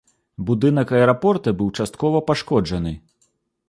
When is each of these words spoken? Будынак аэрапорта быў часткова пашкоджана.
Будынак 0.47 0.93
аэрапорта 1.01 1.55
быў 1.61 1.69
часткова 1.79 2.25
пашкоджана. 2.31 2.99